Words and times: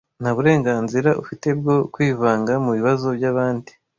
Nta 0.21 0.31
burenganzira 0.35 1.09
ufite 1.21 1.47
bwo 1.59 1.75
kwivanga 1.93 2.53
mubibazo 2.65 3.07
byabandi. 3.17 3.71